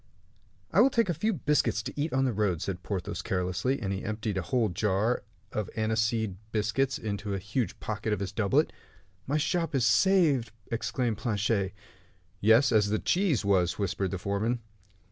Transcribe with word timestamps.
"I 0.73 0.81
will 0.81 0.89
take 0.89 1.09
a 1.09 1.13
few 1.13 1.31
biscuits 1.31 1.83
to 1.83 1.93
eat 1.95 2.11
on 2.11 2.25
the 2.25 2.33
road," 2.33 2.59
said 2.59 2.81
Porthos, 2.81 3.21
carelessly; 3.21 3.79
and 3.79 3.93
he 3.93 4.03
emptied 4.03 4.35
a 4.35 4.41
whole 4.41 4.69
jar 4.69 5.21
of 5.51 5.69
aniseed 5.77 6.37
biscuits 6.51 6.97
into 6.97 7.29
the 7.29 7.37
huge 7.37 7.79
pocket 7.79 8.11
of 8.11 8.19
his 8.19 8.31
doublet. 8.31 8.73
"My 9.27 9.37
shop 9.37 9.75
is 9.75 9.85
saved!" 9.85 10.53
exclaimed 10.71 11.19
Planchet. 11.19 11.75
"Yes, 12.39 12.71
as 12.71 12.89
the 12.89 12.97
cheese 12.97 13.45
was," 13.45 13.77
whispered 13.77 14.09
the 14.09 14.17
foreman. 14.17 14.61